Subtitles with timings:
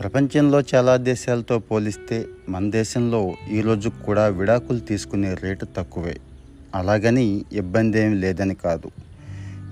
[0.00, 6.16] ప్రపంచంలో చాలా దేశాలతో పోలిస్తే మన దేశంలో ఈరోజు కూడా విడాకులు తీసుకునే రేటు తక్కువే.
[6.74, 8.90] అలాగని ఇబ్బంది ఏం లేదని కాదు.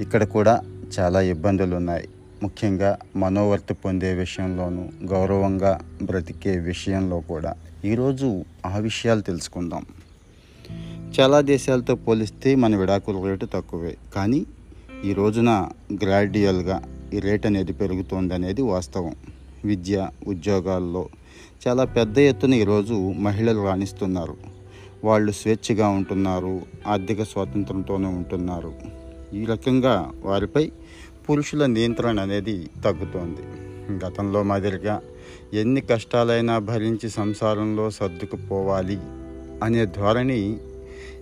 [0.03, 0.61] ఇక్కడ కూడా
[0.98, 2.08] చాలా ఇబ్బందులు ఉన్నాయి
[2.43, 7.54] ముఖ్యంగా మనోవర్తి పొందే విషయంలోనూ గౌరవంగా బ్రతికే విషయంలో కూడా.
[7.84, 9.86] ఈరోజు ఆ విషయాలు తెలుసుకుందాం.
[11.20, 13.96] చాలా దేశాలతో పోలిస్తే మన విడాకుల రేటు తక్కువే.
[14.14, 14.46] కానీ
[15.04, 15.68] ఈ రోజున
[16.04, 16.82] గ్రాడ్యువల్గా
[17.14, 19.14] ఈ రేట్ అనేది పెరుగుతోంది అనేది వాస్తవం.
[19.64, 21.08] విద్య ఉద్యోగాల్లో
[21.66, 24.36] చాలా పెద్ద ఎత్తున ఈరోజు మహిళలు రాణిస్తున్నారు.
[25.04, 28.75] వాళ్ళు స్వేచ్ఛగా ఉంటున్నారు ఆర్థిక స్వాతంత్రంతోనే ఉంటున్నారు.
[29.34, 30.72] ఈ రకంగా వారిపై
[31.30, 33.42] పురుషుల నియంత్రణ అనేది తగ్గుతోంది.
[34.06, 35.00] గతంలో మాదిరిగా
[35.55, 38.98] ఎన్ని కష్టాలైనా భరించి సంసారంలో సర్దుకుపోవాలి
[39.62, 40.58] అనే ధోరణి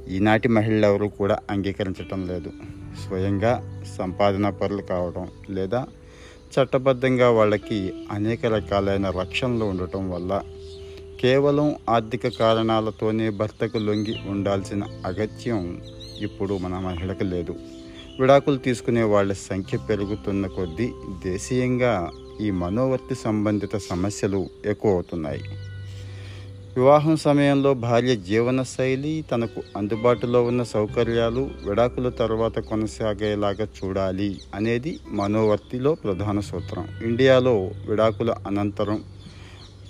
[0.08, 2.50] ఈనాటి మహిళలు ఎవరు కూడా అంగీకరించటం లేదు.
[3.08, 5.86] స్వయంగా సంపాదన పరులు కావడం లేదా
[6.54, 10.42] చట్టబద్ధంగా వాళ్ళకి అనేక రకాలైన రక్షణలు ఉండటం వల్ల
[11.20, 15.80] కేవలం ఆర్థిక కారణాలతోనే భర్తకు లొంగి ఉండాల్సిన అగత్యం
[16.20, 17.54] ఇప్పుడు మన మహిళకు లేదు.
[18.20, 20.88] విడాకులు తీసుకునే వాళ్ళ సంఖ్య పెరుగుతున్న కొద్దీ
[21.24, 25.42] దేశీయంగా ఈ మనోవర్తి సంబంధిత సమస్యలు ఎక్కువ అవుతున్నాయి.
[26.80, 35.90] వివాహం సమయంలో భార్య జీవన శైలి తనకు అందుబాటులో ఉన్న సౌకర్యాలు విడాకుల తర్వాత కొనసాగేలాగా చూడాలి అనేది మనోవర్తిలో
[36.04, 36.84] ప్రధాన సూత్రం.
[37.08, 37.54] ఇండియాలో
[37.88, 38.98] విడాకుల అనంతరం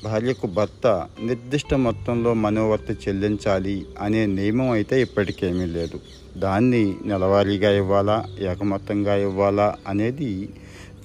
[0.05, 0.87] భార్యకు భర్త
[1.29, 6.01] నిర్దిష్ట మొత్తంలో మనోవర్తి చెల్లించాలి అనే నియమం అయితే ఇప్పటికేమీ లేదు.
[6.47, 8.17] దాన్ని నెలవారీగా ఇవ్వాలా
[8.53, 10.31] ఏకమొత్తంగా ఇవ్వాలా అనేది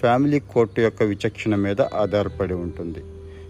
[0.01, 3.03] ఫ్యామిలీ కోర్టు యొక్క విచక్షణ మీద ఆధారపడి ఉంటుంది.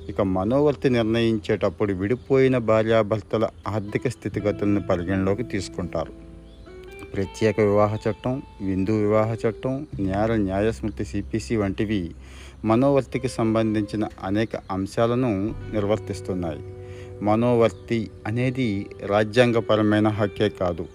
[0.09, 6.11] ఇక మనోవర్తి నిర్ణయించేటప్పుడు విడిపోయిన భార్యాభర్తల ఆర్థిక స్థితిగతులను పరిగణలోకి తీసుకుంటారు.
[7.13, 12.11] ప్రత్యేక వివాహ చట్టం విందు వివాహ చట్టం న్యాయ న్యాయస్మృతి సిపిసి వంటివి
[12.65, 16.63] మనోవర్తికి సంబంధించిన అనేక అంశాలను నిర్వర్తిస్తున్నాయి.
[17.21, 20.85] మనోవర్తి అనేది రాజ్యాంగపరమైన హక్కే కాదు.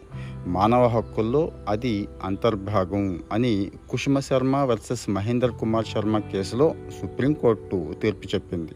[0.47, 8.73] మానవ హక్కుల్లో అది అంతర్భాగం అని కుసుమ శర్మ వర్సెస్ మహేందర్ కుమార్ శర్మ కేసులో సుప్రీంకోర్టు తీర్పు చెప్పింది.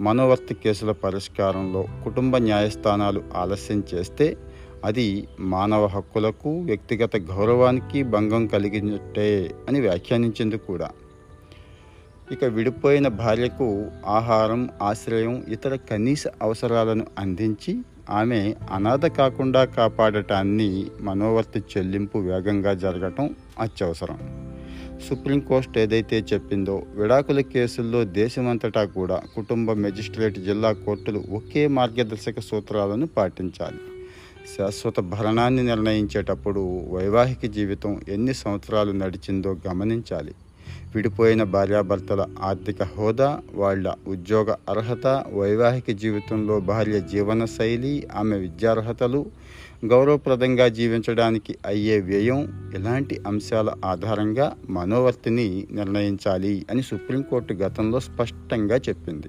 [0.00, 4.36] మనోవర్తి కేసుల పరిష్కారంలో కుటుంబ న్యాయస్థానాలు ఆలస్యం చేస్తే
[4.84, 10.90] అది మానవ హక్కులకు వ్యక్తిగత గౌరవానికి భంగం కలిగినట్టే అని వ్యాఖ్యానించింది కూడా.
[12.32, 17.78] ఇక విడిపోయిన భార్యకు ఆహారం ఆశ్రయం ఇతర కనీస అవసరాలను అందించి
[18.10, 24.47] ఆమె అనాథ కాకుండా కాపాడటాన్ని మనోవర్తి చెల్లింపు వేగంగా జరగటం అత్యవసరం.
[25.06, 33.78] సుప్రీంకోర్టు ఏదైతే చెప్పిందో విడాకుల కేసుల్లో దేశమంతటా కూడా కుటుంబ మెజిస్ట్రేట్ జిల్లా కోర్టులు ఒకే మార్గదర్శక సూత్రాలను పాటించాలి.
[34.58, 36.60] శాశ్వత భరణాన్ని నిర్ణయించేటప్పుడు
[36.90, 40.34] వైవాహిక జీవితం ఎన్ని సంవత్సరాలు నడిచిందో గమనించాలి.
[40.94, 49.26] విడిపోయిన భార్యాభర్తల ఆర్థిక హోదా వాళ్ళ ఉద్యోగ అర్హత వైవాహిక జీవితంలో భార్య జీవన శైలి ఆమె విద్యార్హతలు
[49.84, 59.28] గౌరవప్రదంగా జీవించడానికి అయ్యే వ్యయం ఇలాంటి అంశాల ఆధారంగా మనోవర్తిని నిర్ణయించాలి అని సుప్రీంకోర్టు గతంలో స్పష్టంగా చెప్పింది.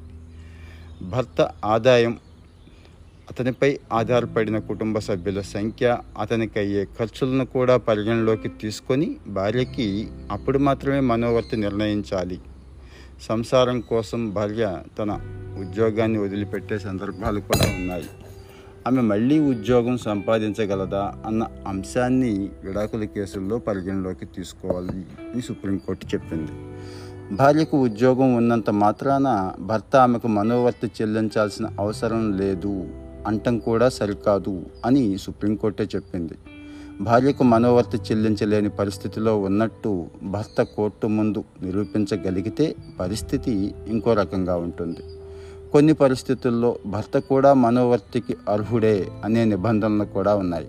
[1.02, 2.18] భర్త ఆదాయం
[3.32, 11.58] అతనిపై ఆధారపడిన కుటుంబ సభ్యుల సంఖ్య అతనికి అయ్యే ఖర్చులను కూడా పరిగణలోకి తీసుకొని భార్యకి అప్పుడు మాత్రమే మనోవర్తి
[11.58, 12.40] నిర్ణయించాలి.
[13.22, 15.12] సంసారం కోసం భార్య తన
[15.60, 18.10] ఉద్యోగాన్ని వదిలిపెట్టే సందర్భాలు కూడా ఉన్నాయి.
[18.88, 26.52] ఆమె మళ్ళీ ఉద్యోగం సంపాదించగలదా అన్న అంశాన్ని విడాకుల కేసుల్లో పరిగణలోకి తీసుకోవాలి అని సుప్రీంకోర్టు చెప్పింది.
[27.36, 32.88] భార్యకు ఉద్యోగం ఉన్నంత మాత్రాన భర్త ఆమెకు మనోవర్తి చెల్లించాల్సిన అవసరం లేదు
[33.28, 36.34] అంటం కూడా సరికాదు అని సుప్రీంకోర్టే చెప్పింది.
[37.02, 45.19] భార్యకు మనోవర్తి చెల్లించలేని పరిస్థితిలో ఉన్నట్టు భర్త కోర్టు ముందు నిరూపించగలిగితే పరిస్థితి ఇంకో రకంగా ఉంటుంది.
[45.74, 50.68] కొన్ని పరిస్థితుల్లో భర్త కూడా మనోవర్తికి అర్హుడే అనే నిబంధనలు కూడా ఉన్నాయి.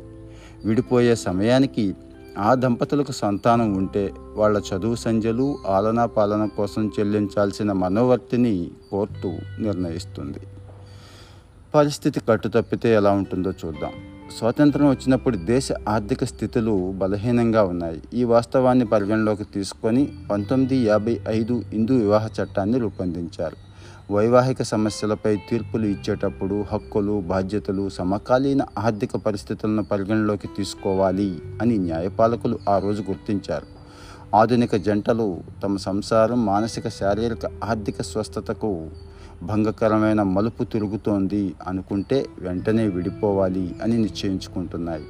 [0.64, 1.94] విడిపోయే సమయానికి
[2.38, 10.38] ఆ దంపతులకు సంతానం ఉంటే వాళ్ళ చదువు సంధ్యలు ఆలనా పాలన కోసం చెల్లించాల్సిన మనోవర్తిని కోర్టు నిర్ణయిస్తుంది.
[11.74, 13.92] పరిస్థితి కట్టుతప్పితే ఎలా ఉంటుందో చూద్దాం.
[14.38, 18.02] స్వాతంత్రం వచ్చినప్పుడు దేశ ఆర్థిక స్థితులు బలహీనంగా ఉన్నాయి.
[18.14, 23.69] ఈ వాస్తవాన్ని పరిగణలోకి తీసుకొని పంతొమ్మిది యాభై ఐదు హిందూ వివాహ చట్టాన్ని రూపొందించారు.
[24.10, 33.02] వైవాహిక సమస్యలపై తీర్పులు ఇచ్చేటప్పుడు హక్కులు బాధ్యతలు సమకాలీన ఆర్థిక పరిస్థితులను పరిగణలోకి తీసుకోవాలి అని న్యాయపాలకులు ఆ రోజు
[33.02, 33.66] గుర్తించారు.
[34.36, 38.90] ఆధునిక జంటలు తమ సంసారం మానసిక శారీరక ఆర్థిక స్వస్థతకు
[39.42, 45.04] భంగకరమైన మలుపు తిరుగుతోంది అనుకుంటే వెంటనే విడిపోవాలి అని నిశ్చయించుకుంటున్నాయి.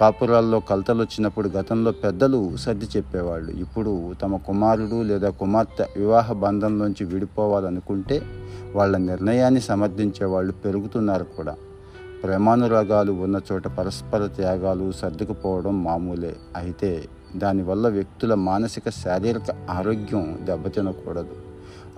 [0.00, 3.50] కాపురాల్లో కలతలు వచ్చినప్పుడు గతంలో పెద్దలు సర్ది చెప్పేవాళ్ళు.
[3.50, 8.22] ఇప్పుడు తమ కుమారుడు లేదా కుమార్తె వివాహ బంధంలోంచి విడిపోవాలనుకుంటే
[8.74, 11.54] వాళ్ళ నిర్ణయాన్ని సమర్థించే వాళ్ళు పెరుగుతున్నారు కూడా.
[12.22, 16.36] ప్రేమానురాగాలు ఉన్న చోట పరస్పర త్యాగాలు సర్దుకుపోవడం మామూలే.
[16.56, 21.36] అయితే దానివల్ల వ్యక్తుల మానసిక శారీరక ఆరోగ్యం దెబ్బతినకూడదు.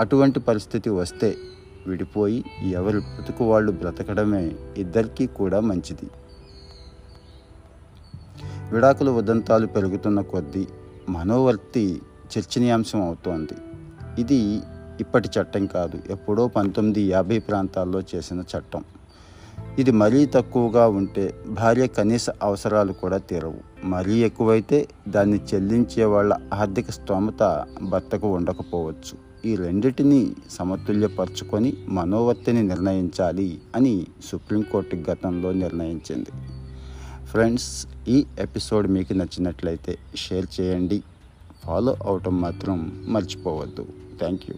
[0.01, 1.35] అటువంటి పరిస్థితి వస్తే
[1.87, 6.11] విడిపోయి ఎవరి బ్రతుకు వాళ్ళు బ్రతకడమే ఇద్దరికీ కూడా మంచిది.
[8.73, 10.67] విడాకుల ఉదంతాలు పెరుగుతున్న కొద్దీ
[11.09, 12.03] మనోవర్తి
[12.39, 13.55] చర్చనీయాంశం అవుతోంది.
[14.19, 14.61] ఇది
[15.01, 18.85] ఇప్పటి చట్టం కాదు ఎప్పుడో పంతొమ్మిది యాభై ప్రాంతాల్లో చేసిన చట్టం.
[19.79, 23.87] ఇది మరీ తక్కువగా ఉంటే భార్య కనీస అవసరాలు కూడా తీరవు.
[23.87, 29.35] మరీ ఎక్కువైతే దాన్ని చెల్లించే వాళ్ళ ఆర్థిక స్తోమత భర్తకు ఉండకపోవచ్చు.
[29.45, 36.54] ఈ రెండింటినీ సమతుల్యపరుచుకొని మనోవర్తిని నిర్ణయించాలి అని సుప్రీంకోర్టు గతంలో నిర్ణయించింది.
[37.35, 41.03] ఫ్రెండ్స్ ఈ ఎపిసోడ్ మీకు నచ్చినట్లయితే షేర్ చేయండి.
[41.65, 42.77] ఫాలో అవటం మాత్రం
[43.09, 43.87] మర్చిపోవద్దు.
[44.19, 44.57] Thank you